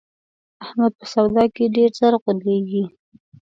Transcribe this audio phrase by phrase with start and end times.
[0.63, 2.83] احمد په سودا کې ډېر زر غولېږي.